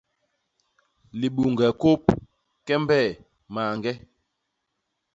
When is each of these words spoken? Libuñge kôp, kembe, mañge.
Libuñge 1.19 1.67
kôp, 1.81 2.01
kembe, 2.65 2.99
mañge. 3.53 3.91